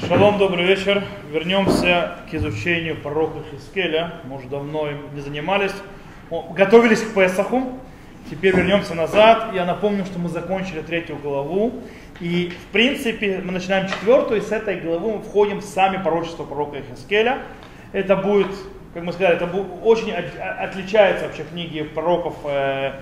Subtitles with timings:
[0.00, 1.04] Шалом, добрый вечер.
[1.30, 4.14] Вернемся к изучению пророка Хискеля.
[4.24, 5.72] Может, давно им не занимались.
[6.30, 7.78] Готовились к Песаху.
[8.28, 9.54] Теперь вернемся назад.
[9.54, 11.74] Я напомню, что мы закончили третью главу.
[12.20, 16.44] И, в принципе, мы начинаем четвертую, и с этой главы мы входим в сами пророчества
[16.44, 17.38] пророка Хискеля.
[17.92, 18.50] Это будет,
[18.94, 22.94] как мы сказали, это будет, очень отличается вообще книги пророков э,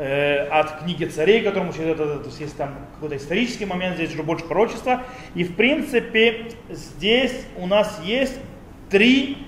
[0.00, 4.14] э, от книги царей, которому через это, то есть есть там какой-то исторический момент, здесь
[4.14, 5.02] уже больше пророчества.
[5.34, 8.38] И в принципе здесь у нас есть
[8.88, 9.46] три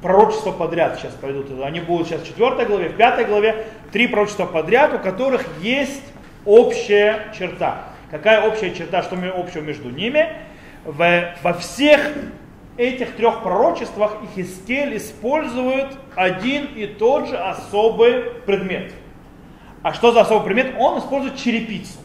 [0.00, 1.48] пророчества подряд сейчас пойдут.
[1.62, 3.66] Они будут сейчас в четвертой главе, в пятой главе.
[3.92, 6.02] Три пророчества подряд, у которых есть
[6.46, 7.84] общая черта.
[8.10, 10.32] Какая общая черта, что общего между ними?
[10.86, 12.00] В, во всех
[12.78, 18.94] этих трех пророчествах Ихискель использует один и тот же особый предмет–
[19.82, 20.74] а что за особый предмет?
[20.78, 21.98] Он использует черепицу.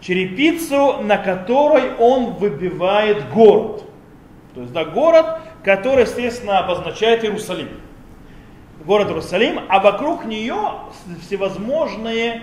[0.00, 3.84] Черепицу, на которой он выбивает город.
[4.54, 7.68] То есть, да, город, который, естественно, обозначает Иерусалим.
[8.84, 10.56] Город Иерусалим, а вокруг нее
[11.22, 12.42] всевозможные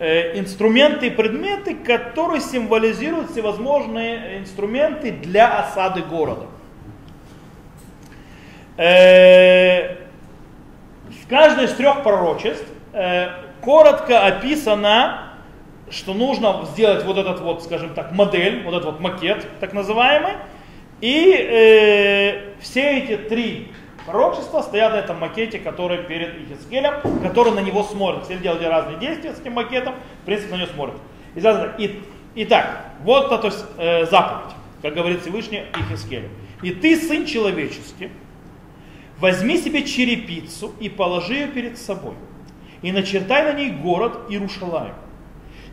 [0.00, 6.46] э, инструменты и предметы, которые символизируют всевозможные инструменты для осады города.
[8.76, 9.94] Э,
[11.08, 15.32] в каждой из трех пророчеств э, коротко описано,
[15.90, 20.34] что нужно сделать вот этот вот, скажем так, модель, вот этот вот макет, так называемый.
[21.00, 23.72] И э, все эти три
[24.06, 26.94] пророчества стоят на этом макете, который перед Ихискелем,
[27.24, 28.26] который на него смотрит.
[28.26, 30.96] Все делают разные действия с этим макетом, в принципе, на него смотрит.
[31.78, 32.02] И,
[32.36, 36.28] итак, вот то, то есть, э, заповедь, как говорит Всевышний Ихискелю.
[36.62, 38.10] И ты, сын человеческий,
[39.18, 42.14] возьми себе черепицу и положи ее перед собой
[42.86, 44.94] и начертай на ней город Иерушалаем.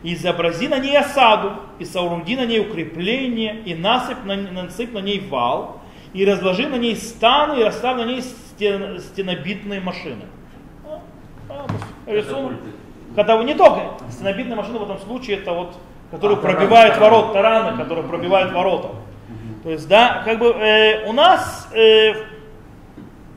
[0.02, 4.98] И изобрази на ней осаду, и сооруди на ней укрепление, и насыпь на, насыпь на
[4.98, 5.80] ней вал,
[6.12, 10.24] и разложи на ней станы, и расставь на ней стен, стенобитные машины.
[10.84, 11.00] А,
[11.48, 12.54] а, рисунок.
[13.14, 15.76] Когда вы не только стенобитные машины в этом случае, это вот,
[16.10, 18.88] которые а, пробивают ворот, тараны, которые пробивают ворота.
[19.62, 22.33] То есть, да, как бы э, у нас э,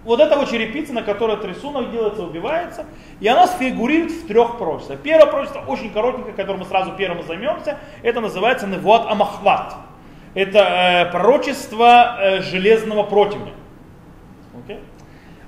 [0.07, 2.85] вот эта вот черепица, на которой этот рисунок делается, убивается,
[3.19, 5.01] и она сфигурирует в трех пророчествах.
[5.01, 9.75] Первое пророчество очень коротенькое, которым мы сразу первым займемся, это называется Невуат Амахват.
[10.33, 13.51] Это э, пророчество э, железного противня.
[14.65, 14.79] Okay?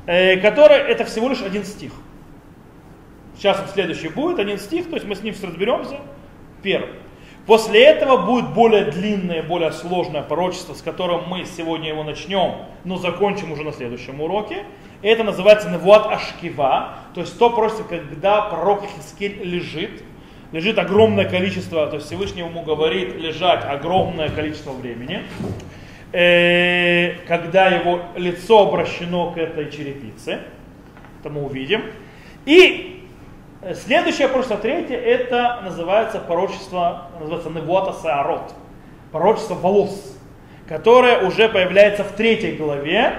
[0.07, 1.93] Э, которое, это всего лишь один стих.
[3.37, 6.01] Сейчас следующий будет, один стих, то есть мы с ним разберемся.
[6.61, 6.95] Первый.
[7.49, 12.97] После этого будет более длинное, более сложное пророчество, с которым мы сегодня его начнем, но
[12.97, 14.65] закончим уже на следующем уроке.
[15.01, 20.03] Это называется Невуат Ашкива, то есть то пророчество, когда пророк Хискель лежит,
[20.51, 25.23] лежит огромное количество, то есть Всевышний ему говорит лежать огромное количество времени,
[26.11, 30.41] э, когда его лицо обращено к этой черепице,
[31.19, 31.81] это мы увидим.
[32.45, 32.98] И
[33.73, 38.53] следующее пророчество, третье, это называется пророчество, называется Невуата Саарот,
[39.11, 40.17] пророчество волос,
[40.67, 43.15] которое уже появляется в третьей главе.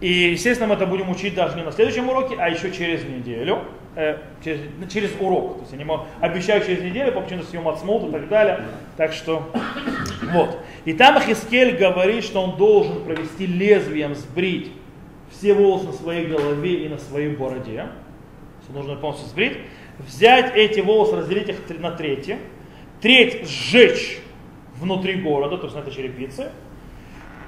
[0.00, 3.58] И, естественно, мы это будем учить даже не на следующем уроке, а еще через неделю,
[3.96, 4.60] э, через,
[4.90, 5.56] через урок.
[5.56, 8.62] То есть я не могу, обещаю через неделю, по причине съема Ацмут и так далее.
[8.96, 9.50] Так что,
[10.32, 10.58] вот.
[10.86, 14.72] И там Хискель говорит, что он должен провести лезвием, сбрить
[15.30, 17.84] все волосы на своей голове и на своей бороде
[18.72, 19.58] нужно полностью сбрить,
[19.98, 22.38] взять эти волосы, разделить их на трети,
[23.00, 24.20] треть сжечь
[24.76, 26.50] внутри города, то есть на этой черепице,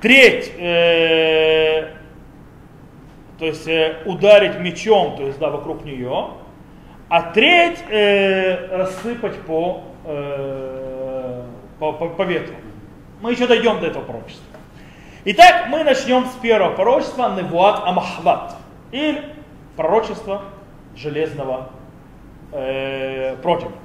[0.01, 1.95] треть, э,
[3.39, 6.31] то есть э, ударить мечом, то есть да, вокруг нее,
[7.09, 11.45] а треть э, рассыпать по, э,
[11.79, 12.55] по, по, по ветру.
[13.21, 14.45] Мы еще дойдем до этого пророчества.
[15.25, 18.57] Итак, мы начнем с первого пророчества Невуат Амахват,
[18.91, 19.25] или
[19.77, 20.43] пророчество
[20.97, 21.71] железного
[22.53, 23.77] э, противня.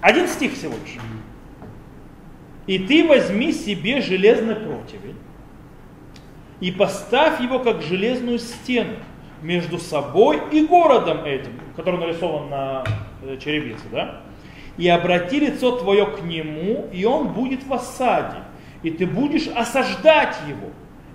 [0.00, 0.98] Один стих всего лишь.
[2.66, 5.16] И ты возьми себе железный противень
[6.60, 8.96] и поставь его как железную стену
[9.42, 12.84] между собой и городом этим, который нарисован на
[13.22, 14.20] э, черепице, да?
[14.76, 18.42] И обрати лицо твое к нему, и он будет в осаде,
[18.82, 20.68] и ты будешь осаждать его.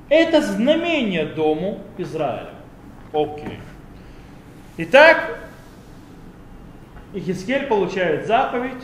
[0.09, 2.49] Это знамение дому Израиля.
[3.13, 3.45] Окей.
[3.45, 3.59] Okay.
[4.77, 5.39] Итак,
[7.13, 8.81] Ихискель получает заповедь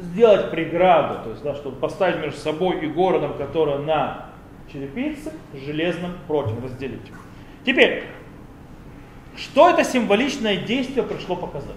[0.00, 4.26] сделать преграду, то есть, да, чтобы поставить между собой и городом, который на
[4.70, 7.00] черепице, железным против разделить.
[7.64, 8.04] Теперь,
[9.36, 11.76] что это символичное действие пришло показать?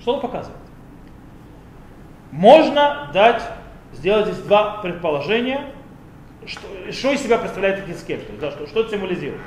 [0.00, 0.60] Что оно показывает?
[2.32, 3.42] Можно дать
[3.92, 5.72] сделать здесь два предположения,
[6.46, 9.40] что, что из себя представляет Хискель, то да, что, что это символизирует.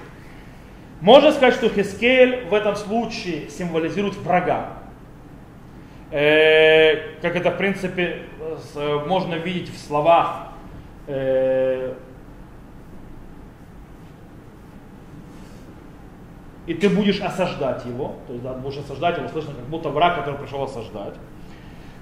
[1.02, 4.78] Можно сказать, что Хискель в этом случае символизирует врага.
[6.12, 8.24] Э, как это, в принципе,
[8.74, 10.50] с, можно видеть в словах
[11.08, 11.94] э,
[16.68, 20.18] и ты будешь осаждать его, то есть да, будешь осаждать его, слышно, как будто враг,
[20.18, 21.16] который пришел осаждать.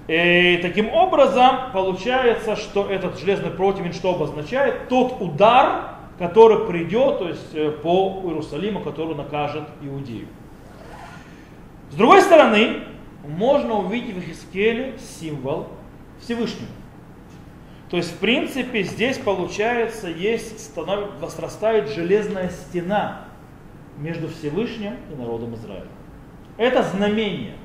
[0.07, 4.89] И таким образом получается, что этот железный противень что обозначает?
[4.89, 10.27] Тот удар, который придет, то есть э, по Иерусалиму, который накажет Иудею.
[11.91, 12.83] С другой стороны,
[13.25, 15.69] можно увидеть в Хискеле символ
[16.19, 16.67] Всевышнего.
[17.89, 23.21] То есть, в принципе, здесь получается, есть, становится, возрастает железная стена
[23.97, 25.87] между Всевышним и народом Израиля.
[26.57, 27.55] Это знамение.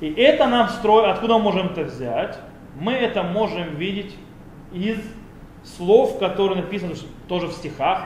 [0.00, 2.38] И это нам строит, откуда мы можем это взять?
[2.78, 4.14] Мы это можем видеть
[4.72, 4.98] из
[5.64, 6.94] слов, которые написаны
[7.28, 8.04] тоже в стихах.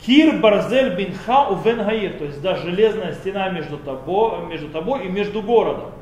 [0.00, 5.08] Кир барзель бинха у гаир, то есть да, железная стена между тобой, между тобой и
[5.08, 5.92] между городом.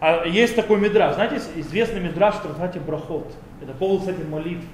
[0.00, 3.32] А есть такой мидраж, знаете, известный мидраж в Тратате Брахот.
[3.62, 4.64] Это повод, кстати, молитв.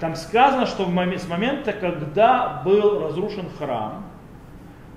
[0.00, 4.04] Там сказано, что в момент, с момента, когда был разрушен храм,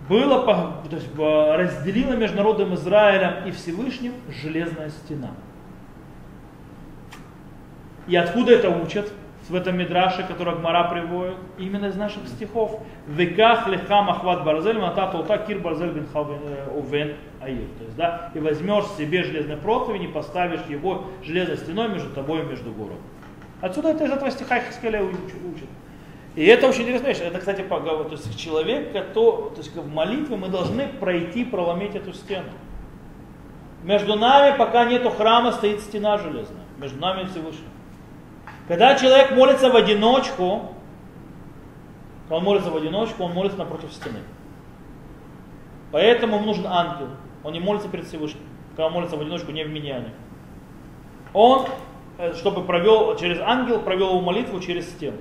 [0.07, 0.45] было,
[0.89, 5.31] то есть, разделила между народом Израилем и Всевышним железная стена.
[8.07, 9.11] И откуда это учат?
[9.51, 12.79] В этом мидраше, который Гмара приводит, именно из наших стихов.
[13.05, 17.67] Веках леха махват барзель, матата ута кир барзель бен э, увен аир.
[17.77, 22.39] То есть, да, и возьмешь себе железный противень и поставишь его железной стеной между тобой
[22.39, 23.01] и между городом.
[23.59, 25.67] Отсюда это из этого стиха Хискеля учат.
[26.35, 27.21] И это очень интересная вещь.
[27.21, 32.13] Это, кстати, то есть человек, который, то есть в молитве мы должны пройти, проломить эту
[32.13, 32.47] стену.
[33.83, 36.63] Между нами, пока нету храма, стоит стена железная.
[36.77, 37.67] Между нами и Всевышним.
[38.71, 40.61] Когда человек молится в одиночку,
[42.29, 44.19] он молится в одиночку, он молится напротив стены.
[45.91, 47.09] Поэтому ему нужен ангел.
[47.43, 48.43] Он не молится перед Всевышним.
[48.69, 50.13] Когда он молится в одиночку, не в миньяне.
[51.33, 51.65] Он,
[52.17, 55.17] э, чтобы провел, через ангел провел его молитву через стену.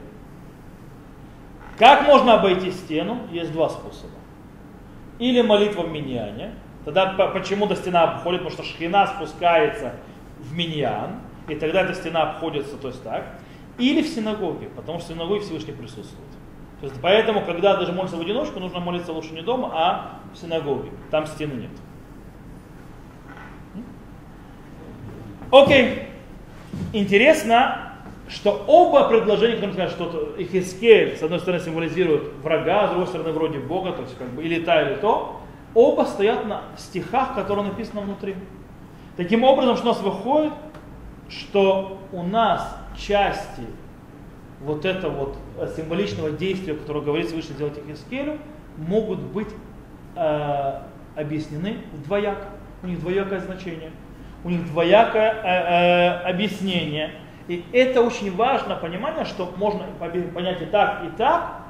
[1.77, 3.19] Как можно обойти стену?
[3.33, 4.15] Есть два способа.
[5.19, 6.53] Или молитва в миньяне.
[6.85, 9.97] Тогда почему-то стена обходит, потому что шхина спускается
[10.39, 11.19] в миньян,
[11.49, 13.40] и тогда эта стена обходится, то есть так.
[13.81, 16.29] Или в синагоге, потому что в синагоге Всевышний присутствует.
[16.81, 20.39] То есть поэтому, когда даже молится в одиночку, нужно молиться лучше не дома, а в
[20.39, 20.91] синагоге.
[21.11, 21.71] Там стены нет.
[25.51, 26.09] Окей.
[26.93, 27.95] Интересно,
[28.29, 33.33] что оба предложения, которые сказать, что Ихискель, с одной стороны, символизирует врага, с другой стороны,
[33.33, 35.41] вроде Бога, то есть как бы или та, или то,
[35.75, 38.37] оба стоят на стихах, которые написаны внутри.
[39.17, 40.53] Таким образом, что у нас выходит,
[41.29, 43.63] что у нас части
[44.61, 48.39] вот этого вот символичного действия, которое говорится выше сделать Ихискелю,
[48.77, 49.49] могут быть
[50.17, 50.81] э,
[51.17, 52.47] объяснены двояко.
[52.83, 53.91] У них двоякое значение.
[54.45, 57.13] У них двоякое э, э, объяснение.
[57.49, 61.63] И это очень важно понимание, что можно понять и так, и так.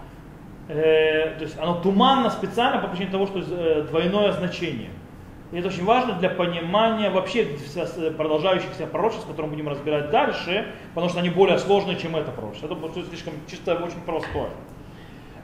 [0.69, 4.91] Э, то есть оно туманно специально по причине того, что э, двойное значение.
[5.53, 7.49] И это очень важно для понимания вообще
[8.17, 12.67] продолжающихся пророчеств, которые мы будем разбирать дальше, потому что они более сложные, чем это пророчество.
[12.67, 14.51] Это слишком чисто очень простое.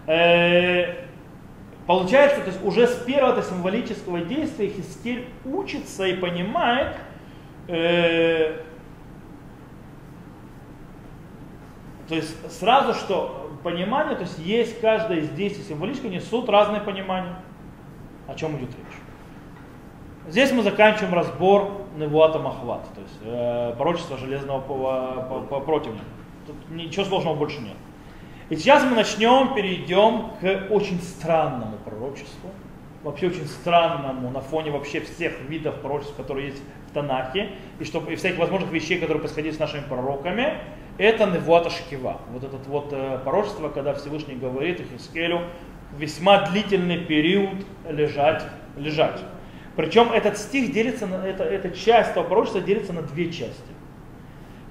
[0.07, 1.07] Э,
[1.87, 6.97] получается, то есть уже с первого символического действия Хискель учится и понимает,
[7.67, 8.61] э,
[12.09, 17.35] То есть сразу что понимание, то есть есть каждое из действий символическое несут разные понимания.
[18.29, 19.06] О чем идет речь.
[20.29, 24.61] Здесь мы заканчиваем разбор Невуата Махват, то есть э, пророчество железного
[25.61, 26.01] противня.
[26.47, 27.77] Тут ничего сложного больше нет.
[28.51, 32.51] И сейчас мы начнем, перейдем к очень странному пророчеству.
[33.03, 38.13] Вообще очень странному на фоне вообще всех видов пророчеств, которые есть в Танахе, и, чтобы,
[38.13, 40.59] и всяких возможных вещей, которые происходили с нашими пророками
[40.99, 42.21] это Невуата Шкива.
[42.33, 45.43] Вот это вот э, пророчество, когда Всевышний говорит Ихискелю
[45.99, 48.43] весьма длительный период лежать,
[48.77, 49.21] лежать.
[49.77, 53.63] Причем этот стих делится, на, это, эта часть этого пророчества делится на две части.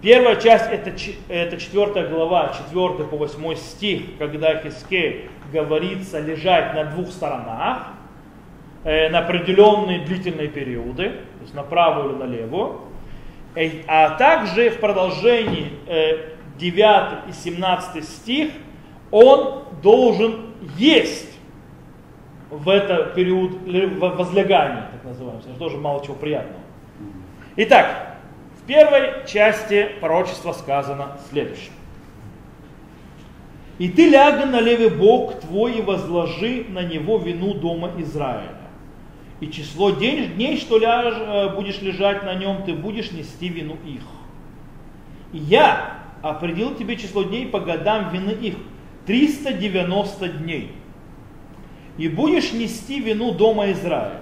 [0.02, 0.92] Первая часть это,
[1.30, 7.88] это 4 глава, 4 по 8 стих, когда Хискель говорится лежать на двух сторонах,
[8.84, 12.82] э, на определенные длительные периоды, то есть на правую или на левую.
[13.88, 15.72] А также в продолжении
[16.58, 18.52] 9 э, и 17 стих
[19.12, 21.35] он должен есть
[22.50, 26.62] в этот период возлегания, так называемый, это тоже мало чего приятного.
[27.58, 28.12] Итак,
[28.62, 31.72] В первой части пророчества сказано следующее.
[33.78, 38.58] И ты ляга на левый бок твой и возложи на него вину дома Израиля.
[39.42, 43.78] И число день, дней, что ляж, э, будешь лежать на нем, ты будешь нести вину
[43.86, 44.02] их.
[45.34, 48.56] И я определил тебе число дней по годам вины их.
[49.06, 50.72] 390 дней.
[51.98, 54.22] И будешь нести вину дома Израиля.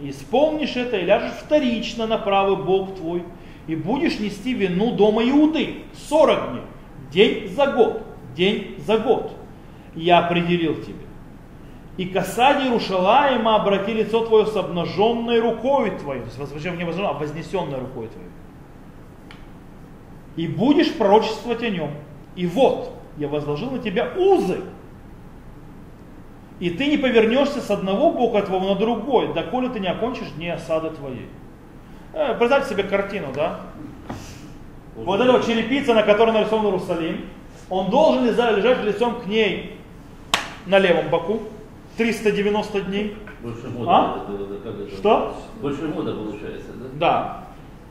[0.00, 3.22] Исполнишь это, и ляжешь вторично на правый бок твой,
[3.68, 6.62] и будешь нести вину дома Иуды 40 дней,
[7.12, 8.02] день за год
[8.34, 9.32] день за год.
[9.94, 10.94] Я определил тебе.
[11.98, 16.20] И касание Рушалаема обрати лицо твое с обнаженной рукой твоей.
[16.20, 18.30] То есть, возвращаем не а вознесенной рукой твоей.
[20.36, 21.90] И будешь пророчествовать о нем.
[22.34, 24.62] И вот, я возложил на тебя узы.
[26.62, 30.48] И ты не повернешься с одного бока твоего на другой, доколе ты не окончишь дни
[30.48, 31.26] осады твоей.
[32.12, 33.62] Э, представьте себе картину, да?
[34.94, 37.24] Вот эта вот черепица, на которой нарисован Иерусалим,
[37.68, 39.76] он должен лежать лицом к ней
[40.66, 41.40] на левом боку
[41.96, 43.16] 390 дней.
[43.42, 43.90] Больше мода.
[43.90, 44.24] А?
[44.24, 44.96] Это, это, как это?
[44.96, 45.36] Что?
[45.60, 46.86] Больше мода получается, да?
[46.94, 47.44] Да.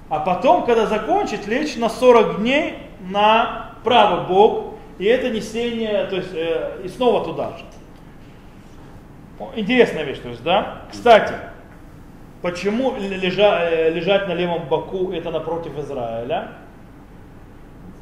[0.07, 6.15] А потом, когда закончить, лечь на 40 дней на правый бок, и это несение, то
[6.15, 7.65] есть, э, и снова туда же.
[9.55, 10.83] Интересная вещь, то есть, да?
[10.91, 11.33] Кстати,
[12.41, 16.51] почему лежа, э, лежать на левом боку это напротив Израиля?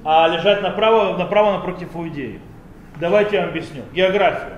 [0.03, 2.39] а лежать направо, направо напротив Иудеи.
[2.99, 3.83] Давайте я вам объясню.
[3.93, 4.57] Географию.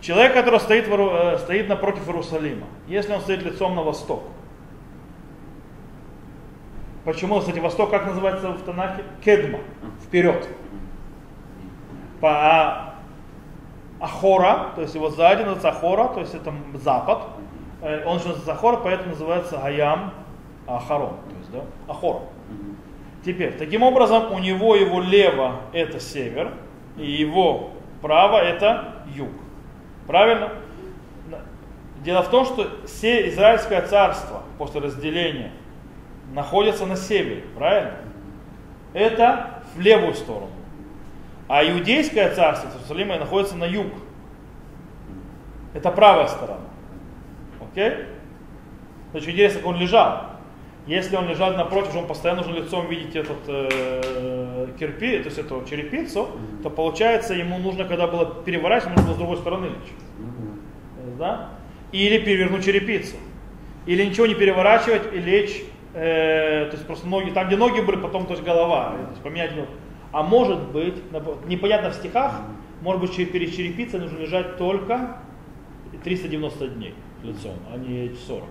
[0.00, 4.24] Человек, который стоит, в, стоит напротив Иерусалима, если он стоит лицом на восток,
[7.04, 9.04] Почему, кстати, восток как называется в Танахе?
[9.24, 9.60] Кедма,
[10.04, 10.48] вперед.
[12.20, 12.94] По а,
[14.00, 17.22] Ахора, то есть его сзади называется Ахора, то есть это запад.
[17.82, 20.12] Э, он еще называется Ахора, поэтому называется Гаям
[20.66, 22.20] Ахарон, то есть да, Ахора.
[23.24, 26.52] Теперь, таким образом, у него его лево это север,
[26.96, 29.30] и его право это юг.
[30.06, 30.52] Правильно?
[32.04, 35.50] Дело в том, что все Израильское царство после разделения
[36.32, 37.96] находится на севере, правильно?
[38.92, 40.50] Это в левую сторону.
[41.48, 43.86] А иудейское царство Иерусалима находится на юг.
[45.74, 46.60] Это правая сторона.
[47.60, 47.92] Окей?
[49.12, 50.22] Значит, интересно, как он лежал.
[50.86, 55.64] Если он лежал напротив, он постоянно нужно лицом видеть этот э, кирпич, то есть эту
[55.68, 56.28] черепицу,
[56.62, 59.92] то получается ему нужно, когда было переворачивать, нужно было с другой стороны лечь.
[61.18, 61.50] Да?
[61.90, 63.16] Или перевернуть черепицу.
[63.86, 67.96] Или ничего не переворачивать и лечь, э, то есть просто ноги, там где ноги были,
[67.96, 69.52] потом то есть голова, то есть поменять
[70.16, 70.94] А может быть,
[71.46, 72.40] непонятно в стихах,
[72.80, 75.18] может быть перед черепицей нужно лежать только
[76.04, 78.44] 390 дней лицом, а не 40.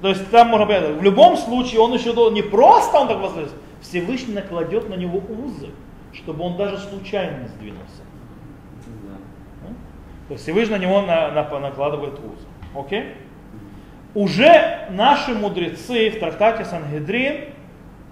[0.00, 3.54] То есть там можно понять, в любом случае он еще не просто он так возлезет,
[3.80, 5.70] Всевышний накладет на него узы,
[6.12, 8.02] чтобы он даже случайно не сдвинулся.
[9.02, 9.68] Да.
[10.28, 12.46] То есть Всевышний на него на, на, накладывает узы.
[12.76, 13.14] Окей?
[14.14, 17.46] Уже наши мудрецы в трактате Сангедрин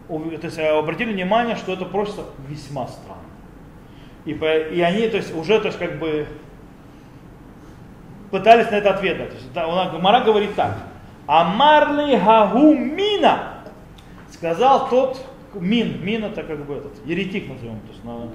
[0.08, 3.22] то есть, обратили внимание, что это просто весьма странно.
[4.24, 6.26] И, и они то есть, уже то есть, как бы
[8.30, 9.28] пытались на это ответить.
[9.28, 10.76] То есть, да, Гмара говорит так.
[11.26, 13.54] Амарли гагу мина.
[14.30, 16.04] Сказал тот мин.
[16.04, 17.80] Мин это как бы этот, еретик назовем.
[17.80, 18.28] То есть, на,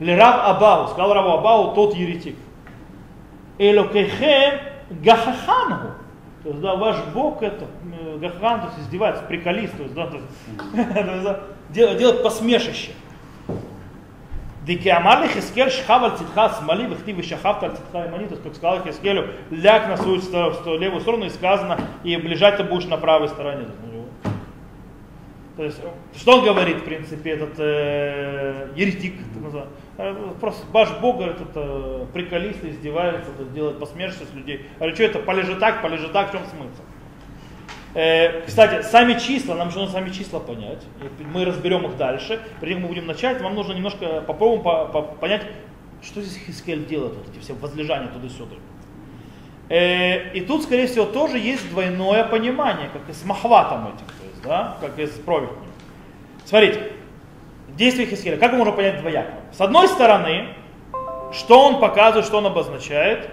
[0.00, 0.88] Лерав Абау.
[0.88, 2.36] Сказал Раву Абау, тот еретик.
[3.58, 4.60] Элокехем
[5.02, 5.92] гахахангу.
[6.42, 7.66] То есть, да, ваш Бог это
[8.20, 11.38] гахан, то есть издевается, приколист, то есть, да, то есть,
[11.70, 12.92] делает, делает посмешище.
[14.64, 18.84] Дикиамар Хискель шхав аль цитха смоли, вихтив шахав аль цитха имани, то есть, как сказал
[18.84, 20.20] Хискелю, ляг на свою
[20.78, 23.66] левую сторону и сказано, и лежать ты будешь на правой стороне.
[25.56, 25.80] То есть,
[26.16, 29.14] что он говорит, в принципе, этот э, еретик,
[30.40, 34.66] просто ваш Бог, говорит, это приколист, издевается, делает посмешище с людей.
[34.76, 36.82] Говорит, что это, полежи так, полежи так, в чем смысл?
[37.94, 40.84] Э, кстати, сами числа, нам нужно сами числа понять.
[41.32, 42.40] Мы разберем их дальше.
[42.60, 45.42] Чем мы будем начать, вам нужно немножко попробуем по, по, понять,
[46.02, 48.54] что здесь Хискель делает, вот эти все возлежания туда-сюда.
[49.68, 54.26] Э, и тут, скорее всего, тоже есть двойное понимание, как и с махватом этим, то
[54.30, 55.58] есть, да, как и с проветнем.
[56.44, 56.92] Смотрите,
[57.78, 59.32] действие Хискеля, как можем понять двояко?
[59.52, 60.48] С одной стороны,
[61.32, 63.30] что он показывает, что он обозначает?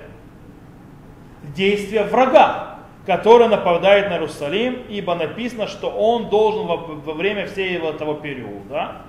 [1.54, 2.75] Действие врага
[3.06, 9.04] который нападает на Иерусалим, ибо написано, что он должен во, во время всего этого периода,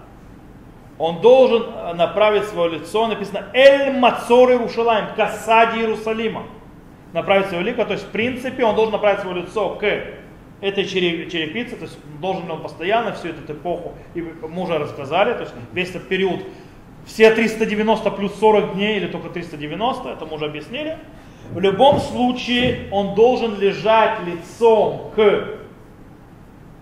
[0.99, 6.45] он должен э, направить свое лицо, написано Эль Мацор Иерушалаем, к осаде Иерусалима.
[7.13, 9.83] Направить свое лицо, то есть в принципе он должен направить свое лицо к
[10.61, 15.41] этой черепицы, то есть должен он постоянно всю эту эпоху, и мы уже рассказали, то
[15.41, 16.41] есть весь этот период,
[17.05, 20.99] все 390 плюс 40 дней или только 390, это мы уже объяснили.
[21.51, 25.59] В любом случае он должен лежать лицом к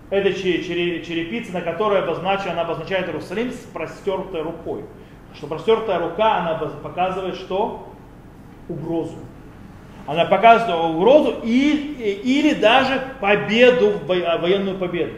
[0.09, 4.85] этой черепице, на которой обозначена, она обозначает Иерусалим с простертой рукой.
[5.35, 7.89] Что простертая рука, она показывает что?
[8.69, 9.17] Угрозу.
[10.07, 11.71] Она показывает угрозу и,
[12.23, 15.13] или даже победу, военную победу.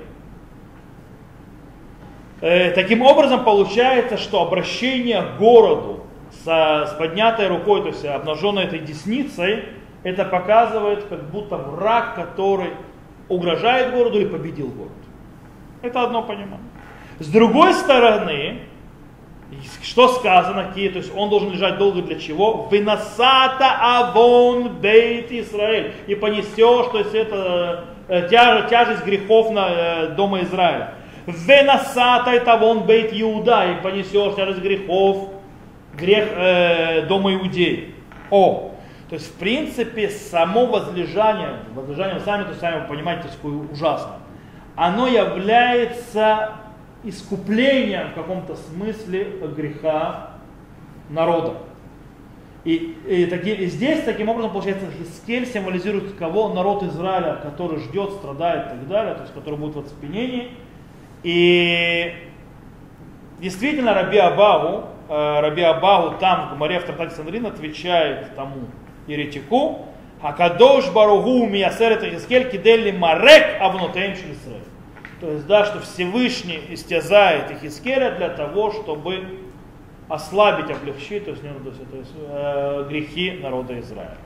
[2.39, 8.63] Э, таким образом получается, что обращение к городу с, с поднятой рукой, то есть обнаженной
[8.63, 9.65] этой десницей,
[10.03, 12.69] это показывает как будто враг, который
[13.27, 14.91] угрожает городу или победил город.
[15.81, 16.59] Это одно понимание.
[17.19, 18.61] С другой стороны,
[19.81, 22.67] что сказано, какие, то есть он должен лежать долго для чего?
[22.69, 25.93] Выносата авон бейт Израиль.
[26.07, 30.95] И понесешь, то есть это э, тяж, тяжесть грехов на э, дома Израиля.
[31.25, 33.71] Венасата это авон бейт Иуда.
[33.71, 35.29] И понесешь тяжесть грехов,
[35.93, 37.95] грех э, дома Иудеи.
[38.29, 38.71] О,
[39.09, 44.17] то есть, в принципе, само возлежание, возлежание сами, то сами вы понимаете, какое ужасно,
[44.75, 46.51] оно является
[47.03, 49.25] искуплением в каком-то смысле
[49.55, 50.31] греха
[51.09, 51.53] народа.
[52.67, 56.53] И, и, таки, и здесь таким образом получается Хискель символизирует кого?
[56.53, 60.51] Народ Израиля, который ждет, страдает и так далее, то есть который будет в оцепенении.
[61.23, 62.13] И
[63.39, 68.65] действительно Раби Абагу, э, Раби Абагу там в Гумаре в Трактате Сандрин отвечает тому
[69.07, 69.85] еретику,
[70.21, 74.66] Хакадош Баругу Миясерет Хискель Киделли Марек Авнутеем Шилисраэль.
[75.19, 79.39] То есть, да, что Всевышний истязает Ихискеля для того, чтобы
[80.07, 84.17] ослабить, облегчить, то есть, не, то есть, то есть э, грехи народа Израиля.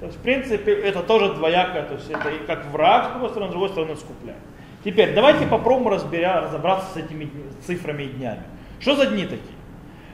[0.00, 3.30] То есть, в принципе, это тоже двоякое, то есть это и как враг, с другой
[3.30, 4.40] стороны, с другой стороны, скупляет.
[4.84, 7.30] Теперь, давайте попробуем разбиря, разобраться с этими
[7.66, 8.42] цифрами и днями.
[8.78, 9.56] Что за дни такие?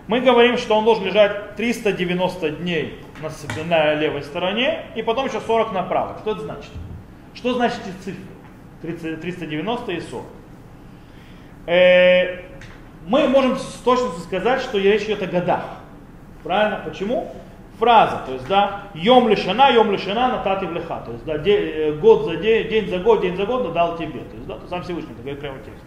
[0.07, 5.41] Мы говорим, что он должен лежать 390 дней на, на левой стороне и потом еще
[5.41, 6.19] 40 направо.
[6.21, 6.71] Что это значит?
[7.35, 8.25] Что значит эти цифры?
[8.83, 10.25] 390 и 40.
[11.67, 12.39] Э,
[13.07, 15.65] мы можем с точностью сказать, что речь идет о годах.
[16.43, 16.83] Правильно?
[16.85, 17.33] Почему?
[17.79, 21.01] Фраза, то есть, да, йом лишана, йом лишана, натати в лиха.
[21.01, 23.97] То есть, да, де, э, год за день, день за год, день за год надал
[23.97, 24.21] тебе.
[24.21, 25.85] То есть, да, то сам Всевышний, такой прямо текст.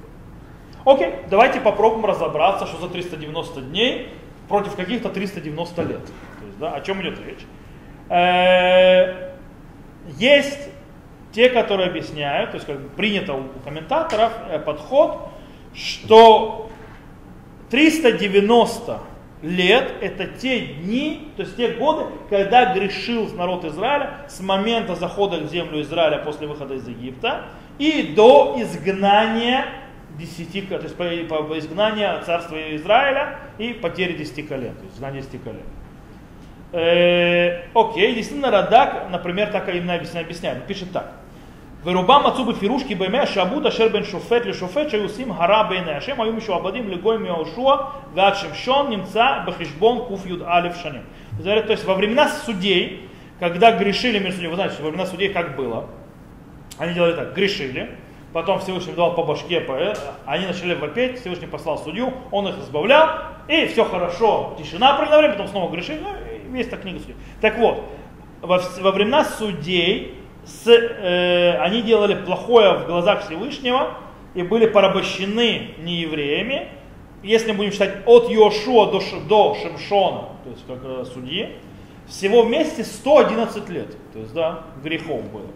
[0.84, 4.10] Окей, давайте попробуем разобраться, что за 390 дней
[4.48, 6.06] против каких-то 390 лет.
[6.06, 7.46] То есть, да, о чем идет речь.
[8.10, 9.32] Э,
[10.18, 10.70] есть
[11.36, 15.28] те, которые объясняют, то есть как бы принято у комментаторов э, подход,
[15.74, 16.70] что
[17.70, 19.00] 390
[19.42, 25.40] лет это те дни, то есть те годы, когда грешил народ Израиля с момента захода
[25.40, 27.48] в землю Израиля после выхода из Египта
[27.80, 29.66] и до изгнания
[30.18, 35.22] десяти, то есть по, по изгнания царства Израиля и потери десяти колен, то есть изгнание
[35.22, 35.64] десяти колен.
[36.72, 41.25] Э, окей, действительно Радак, например, так именно объясняет, пишет так.
[41.85, 46.21] ורובם מצאו בפירוש כי בימי השעבוד אשר בין שופט לשופט שהיו עושים הרע בעיני השם
[46.21, 47.75] היו משועבדים לגוי מיהושע
[48.15, 51.03] ועד שמשון נמצא בחשבון קי"א שנים.
[51.43, 55.57] То есть во времена судей, когда грешили между собой, вы знаете, во времена судей как
[55.57, 55.87] было,
[56.79, 57.97] они делали так, грешили,
[58.33, 59.67] потом Всевышний дал по башке,
[60.27, 63.09] они начали вопеть, Всевышний послал судью, он их избавлял,
[63.49, 67.17] и все хорошо, тишина определенное время, потом снова грешили, ну, и весь так книга судей.
[67.41, 67.83] Так вот,
[68.43, 70.15] во, во времена судей
[70.46, 73.98] с, э, они делали плохое в глазах Всевышнего
[74.34, 76.70] и были порабощены неевреями.
[77.24, 81.50] Если будем считать от Йошуа до, до Шемшона, то есть как э, судьи,
[82.08, 83.98] всего вместе 111 лет.
[84.14, 85.50] То есть, да, грехов было.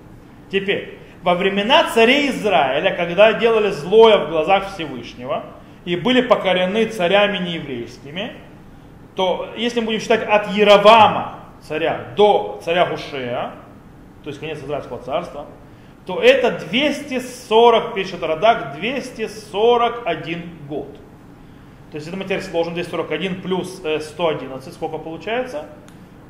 [0.52, 5.44] Теперь, во времена царей Израиля, когда делали злое в глазах Всевышнего
[5.86, 8.34] и были покорены царями нееврейскими,
[9.16, 13.52] то если мы будем считать от Яровама царя до царя Гушея,
[14.24, 15.48] то есть конец Израильского царства,
[16.06, 20.96] то это 240, пишет Радак, 241 год.
[21.92, 25.66] То есть это мы теперь сложим 241 плюс 111, э, сколько получается?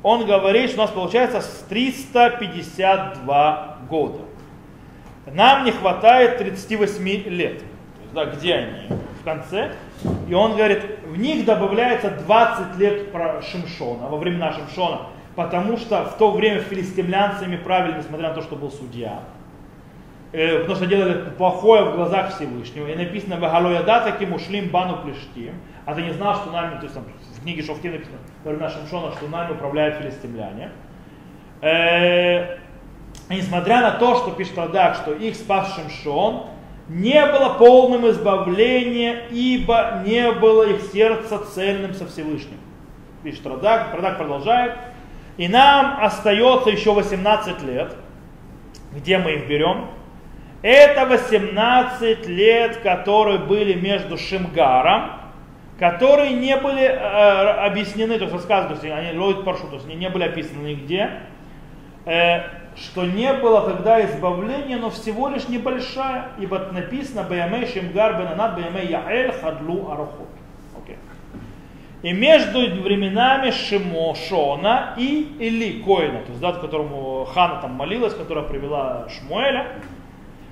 [0.02, 4.18] Он говорит, что у нас получается 352 года.
[5.26, 7.52] Нам не хватает 38 лет.
[7.52, 7.64] Есть,
[8.14, 8.88] да, где они?
[9.20, 9.72] В конце.
[10.28, 16.04] И он говорит, в них добавляется 20 лет про Шимшона, во времена Шимшона потому что
[16.04, 19.20] в то время филистимлянцами правили, несмотря на то, что был судья.
[20.32, 22.86] Э, потому что делали плохое в глазах Всевышнего.
[22.86, 25.54] И написано «Вагалояда таким ушлим бану плештим».
[25.86, 28.70] А ты не знал, что нами, то есть там, в книге Шофтим написано во времена
[28.70, 30.70] Шимшона, что нами управляют филистимляне.
[31.62, 32.58] Э,
[33.28, 36.46] несмотря на то, что пишет Радак, что их спас Шимшон,
[36.88, 42.58] не было полным избавления, ибо не было их сердца цельным со Всевышним.
[43.24, 44.74] Пишет Радак, Радак продолжает.
[45.40, 47.96] И нам остается еще 18 лет.
[48.94, 49.86] Где мы их берем?
[50.60, 55.12] Это 18 лет, которые были между Шимгаром,
[55.78, 56.94] которые не были э,
[57.64, 61.08] объяснены, то есть рассказаны, они ловят паршу, то есть они не были описаны нигде,
[62.04, 62.42] э,
[62.76, 68.88] что не было тогда избавления, но всего лишь небольшая, ибо написано Баямей Шимгар Бенанат Баямей
[68.88, 70.39] Яэль Хадлу Арухот.
[72.02, 72.10] Okay.
[72.10, 78.44] И между временами Шимошона и Или Коина, то есть дат, которому Хана там молилась, которая
[78.44, 79.66] привела Шмуэля,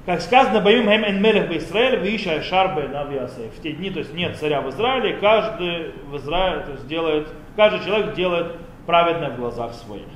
[0.04, 3.98] как сказано, боим хем эн мелех в Израиль, вы ища шар В те дни, то
[3.98, 8.56] есть нет царя в Израиле, каждый в Израиле, то есть делает, каждый человек делает
[8.87, 10.06] праведное в глазах своих.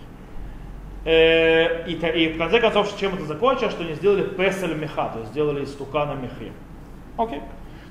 [1.04, 5.18] Э, и, и в конце концов, чем это закончилось, что они сделали песель меха, то
[5.18, 6.52] есть сделали из тукана мехи.
[7.18, 7.40] Окей.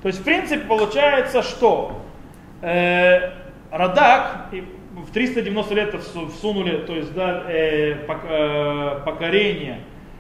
[0.01, 2.01] То есть, в принципе, получается, что
[2.61, 3.31] э,
[3.71, 4.47] Радак
[5.07, 5.95] в 390 лет
[6.35, 9.79] всунули, то есть, да, э, э, покорение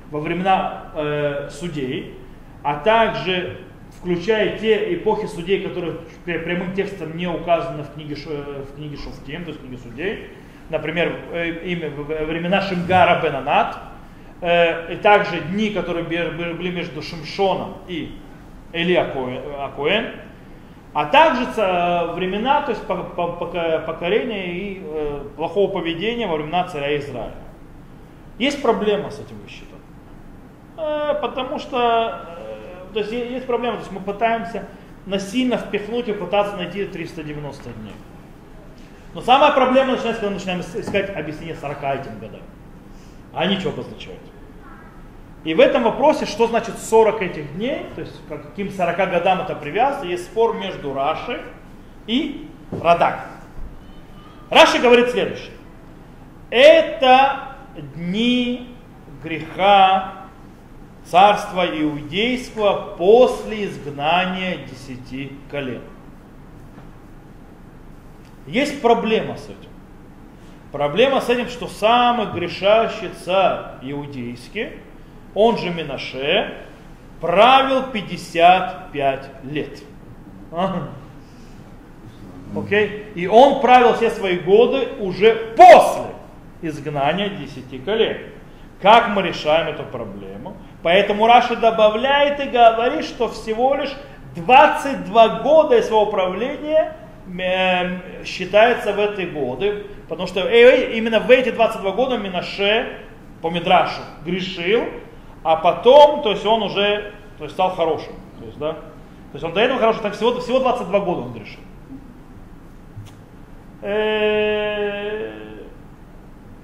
[0.09, 2.13] во времена э, судей,
[2.63, 3.57] а также
[3.99, 9.49] включая те эпохи судей, которые прямым текстом не указаны в книге, в книге Шуфтим, то
[9.49, 10.29] есть в книге судей,
[10.69, 13.77] например, э, имя, времена Шимгара Бенанат,
[14.41, 18.13] э, и также дни, которые были между Шимшоном и
[18.73, 20.05] Эли Акоэн,
[20.93, 24.83] а также э, времена, то есть покорения и
[25.37, 27.31] плохого поведения во времена царя Израиля.
[28.37, 29.79] Есть проблема с этим высчетом.
[30.77, 34.65] Э, потому что э, то есть есть проблема, то есть мы пытаемся
[35.05, 37.93] насильно впихнуть и пытаться найти 390 дней.
[39.13, 42.41] Но самая проблема начинается, когда мы начинаем искать объяснение 40 этим годам.
[43.33, 44.19] А они что обозначают?
[45.43, 49.41] И в этом вопросе, что значит 40 этих дней, то есть к каким 40 годам
[49.41, 51.41] это привязано, есть спор между Раши
[52.05, 53.27] и Радак.
[54.51, 55.53] Раши говорит следующее.
[56.51, 57.55] Это
[57.95, 58.75] дни
[59.23, 60.25] греха
[61.05, 65.81] царства иудейского после изгнания десяти колен.
[68.45, 69.69] Есть проблема с этим.
[70.71, 74.73] Проблема с этим, что самый грешащий царь иудейский,
[75.33, 76.57] он же Минаше,
[77.19, 79.79] правил 55 лет.
[80.51, 80.81] Окей?
[82.55, 83.13] Okay?
[83.13, 86.11] И он правил все свои годы уже после
[86.61, 88.17] изгнания десяти колен.
[88.81, 90.57] Как мы решаем эту проблему?
[90.81, 93.91] Поэтому Раши добавляет и говорит, что всего лишь
[94.35, 96.95] 22 года своего правления
[97.27, 102.97] э, считается в эти годы, потому что э, э, именно в эти 22 года Минаше
[103.41, 104.85] по Мидрашу грешил,
[105.43, 108.13] а потом, то есть он уже то есть стал хорошим.
[108.39, 108.73] То есть, да?
[108.73, 108.81] то
[109.33, 111.61] есть он до этого хороший, так всего, всего 22 года он грешил.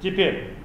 [0.01, 0.57] Теперь,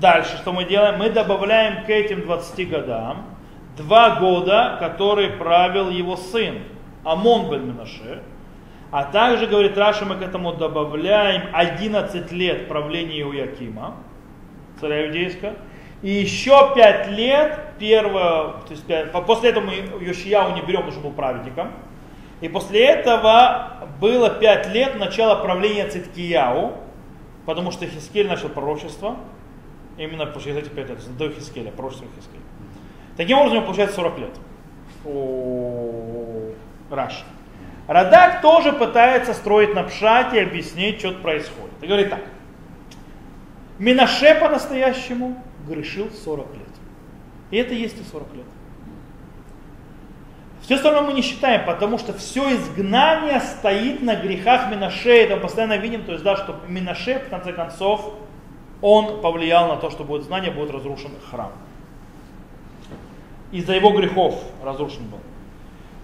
[0.00, 0.98] Дальше, что мы делаем?
[0.98, 3.24] Мы добавляем к этим 20 годам
[3.76, 6.58] два года, которые правил его сын,
[7.04, 8.22] Амон бен Минаше.
[8.90, 13.94] А также, говорит Раша, мы к этому добавляем 11 лет правления Иоякима,
[14.80, 15.54] царя иудейского.
[16.04, 21.00] И еще 5 лет, первого, то есть 5, после этого мы Йошияу не берем, что
[21.00, 21.72] был праведником.
[22.42, 26.74] И после этого было 5 лет начала правления Циткияу,
[27.46, 29.16] потому что Хискель начал пророчество.
[29.96, 32.42] Именно через эти 5 лет, до Хискеля, пророчества Хискеля.
[33.16, 34.36] Таким образом, получается 40 лет.
[35.06, 36.50] У
[36.90, 37.24] Раш.
[37.88, 41.72] Радак тоже пытается строить на пшате и объяснить, что происходит.
[41.80, 42.20] И говорит так.
[43.78, 46.62] Минаше по-настоящему грешил 40 лет.
[47.50, 48.46] И это есть и 40 лет.
[50.62, 55.10] Все остальное мы не считаем, потому что все изгнание стоит на грехах Минаше.
[55.10, 58.14] Это мы постоянно видим, то есть, да, что Минаше, в конце концов,
[58.80, 61.52] он повлиял на то, что будет знание, будет разрушен храм.
[63.52, 65.20] Из-за его грехов разрушен был.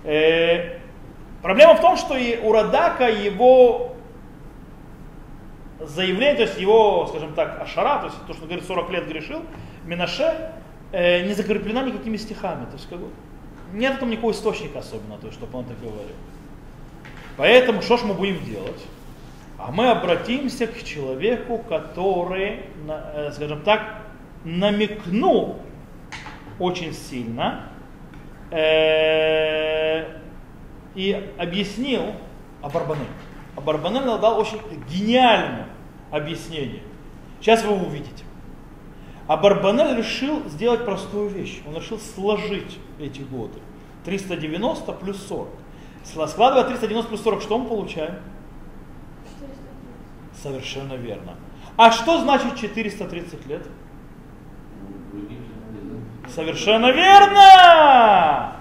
[0.04, 0.78] Э,
[1.42, 3.89] проблема в том, что и у Радака его
[5.86, 9.08] заявление, то есть его, скажем так, ашара, то есть то, что он говорит 40 лет
[9.08, 9.42] грешил,
[9.84, 10.52] Минаше,
[10.92, 12.66] э, не закреплена никакими стихами.
[12.66, 13.08] То есть как бы,
[13.72, 16.16] нет там никакого источника особенно, то есть, чтобы он так говорил.
[17.36, 18.86] Поэтому что ж мы будем делать?
[19.58, 24.02] А мы обратимся к человеку, который, э, скажем так,
[24.44, 25.56] намекнул
[26.58, 27.66] очень сильно
[28.50, 30.04] э,
[30.94, 32.14] и объяснил
[33.56, 34.04] Абарбанель.
[34.04, 35.68] Абарбанель дал очень гениальное
[36.10, 36.82] объяснение.
[37.40, 38.24] Сейчас вы увидите.
[39.26, 41.62] А Барбанель решил сделать простую вещь.
[41.66, 43.60] Он решил сложить эти годы.
[44.04, 45.48] 390 плюс 40.
[46.04, 48.16] Складывая 390 плюс 40, что мы получаем?
[49.38, 50.42] 430.
[50.42, 51.36] Совершенно верно.
[51.76, 53.66] А что значит 430 лет?
[56.28, 58.56] Совершенно верно!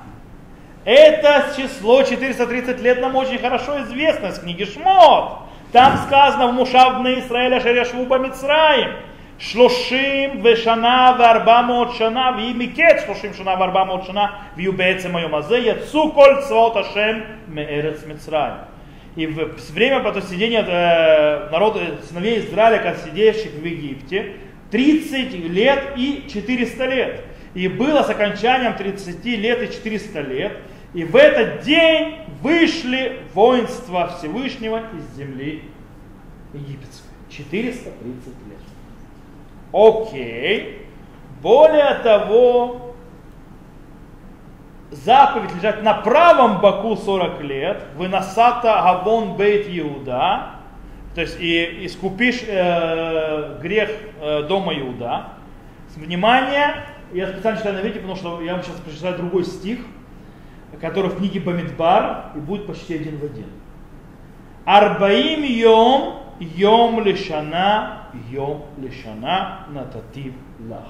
[0.86, 5.40] Это число 430 лет нам очень хорошо известно из книги Шмот.
[5.72, 8.92] Там сказано в Мушавне Израиля Шерешву Мицраим.
[9.38, 16.42] Шлошим вешана варбамот шана вимикет шлошим шана варбамот шана вью бецем моем азе яцу коль
[16.44, 18.66] цвот ашем меэрец Мицраим.
[19.16, 24.36] И в время потом сидения э, народа сыновей Израиля, как сидящих в Египте,
[24.72, 27.22] 30 лет и 400 лет.
[27.54, 30.58] И было с окончанием 30 лет и 400 лет.
[30.94, 35.64] И в этот день вышли воинства Всевышнего из земли
[36.54, 37.10] египетской.
[37.30, 37.94] 430
[38.48, 38.60] лет.
[39.72, 40.86] Окей.
[41.42, 42.96] Более того,
[44.92, 50.52] заповедь лежать на правом боку 40 лет, выносата гавон бейт Иуда,
[51.16, 53.90] то есть и искупишь э, грех
[54.22, 55.30] э, дома Иуда.
[55.96, 56.76] Внимание,
[57.14, 59.80] я специально читаю на видео, потому что я вам сейчас прочитаю другой стих,
[60.80, 63.48] который в книге Бамидбар, и будет почти один в один.
[64.66, 70.34] Арбаим йом, йом лишана, йом лишана нататив
[70.70, 70.88] лах.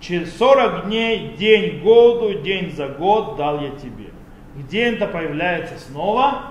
[0.00, 4.10] Через 40 дней, день году, день за год дал я тебе.
[4.56, 6.42] Где это появляется снова?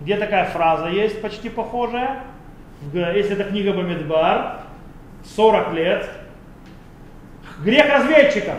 [0.00, 2.24] Где такая фраза есть почти похожая?
[2.92, 4.62] Если это книга Бамидбар,
[5.36, 6.10] 40 лет.
[7.64, 8.54] Грех разведчиков.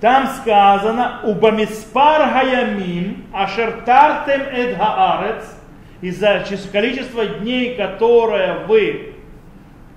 [0.00, 5.56] Там сказано, убамиспар хаямим, ашертартем эд хаарец,
[6.02, 9.14] из-за количества дней, которые вы,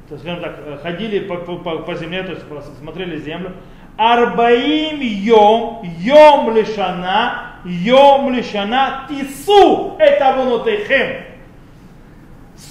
[0.07, 2.43] то есть, скажем так, э, ходили по, по- по- земле, то есть
[2.81, 3.51] смотрели землю,
[3.97, 11.23] арбаим йом, йом лишана, йом лишана, тису, это вунутейхем.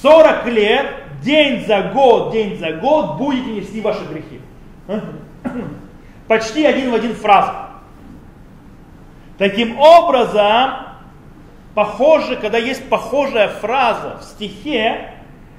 [0.03, 0.87] 40 лет,
[1.23, 4.41] день за год, день за год будете нести ваши грехи.
[6.27, 7.69] Почти один в один фраза.
[9.39, 10.71] Таким образом,
[11.75, 15.15] похоже, когда есть похожая фраза в стихе,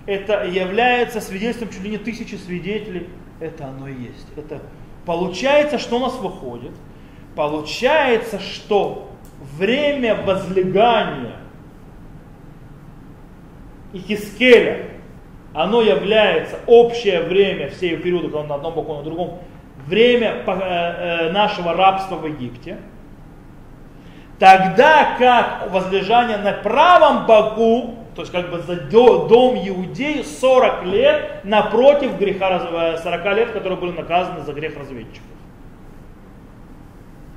[0.05, 3.07] это является свидетельством чуть ли не тысячи свидетелей.
[3.39, 4.27] Это оно и есть.
[4.35, 4.61] Это
[5.05, 6.71] получается, что у нас выходит?
[7.35, 9.09] Получается, что
[9.57, 11.37] время возлегания
[13.93, 14.87] Ихискеля,
[15.53, 19.39] оно является общее время всей периода, когда он на одном боку, на другом,
[19.87, 22.77] время э, э, нашего рабства в Египте.
[24.37, 30.85] Тогда как возлежание на правом боку, то есть как бы за до- дом Иудеи 40
[30.85, 35.23] лет напротив греха, раз- э, 40 лет, которые были наказаны за грех разведчиков.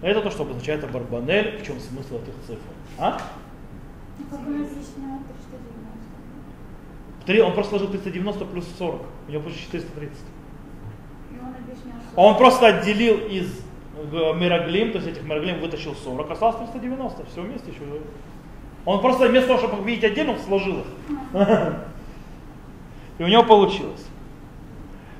[0.02, 2.60] Это то, что обозначает Барбанель, в чем смысл этих цифр.
[2.98, 3.18] А?
[4.18, 5.98] Ну, как у нас лишнего 390.
[7.08, 9.02] Три- Он просто сложил 390 плюс 40.
[9.28, 10.18] У него получится 430.
[11.30, 13.48] И он просто отделил из
[14.12, 17.80] э, Мироглим, то есть этих Мироглим вытащил 40, осталось 390, все вместе еще.
[18.84, 20.86] Он просто вместо того, чтобы видеть отдельно, сложил их.
[23.18, 24.04] И у него получилось.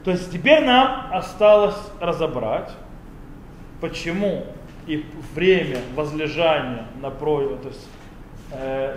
[0.05, 2.73] То есть теперь нам осталось разобрать,
[3.81, 4.45] почему
[4.87, 7.87] и время возлежания напротив, то есть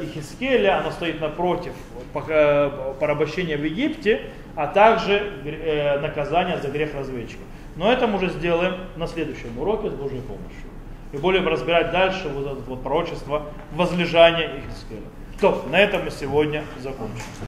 [0.04, 1.74] Ихискеля, оно стоит напротив
[2.14, 4.22] пока- порабощения в Египте,
[4.56, 5.14] а также
[5.46, 7.46] э, наказание за грех разведчиков.
[7.76, 10.70] Но это мы уже сделаем на следующем уроке с Божьей помощью.
[11.14, 15.08] И будем разбирать дальше вот это вот пророчество возлежания Ихискеля.
[15.40, 17.46] То, на этом мы сегодня закончим.